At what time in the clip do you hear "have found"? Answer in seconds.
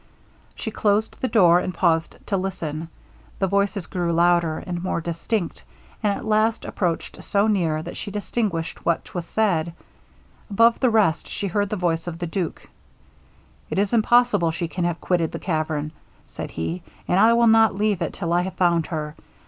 18.41-18.87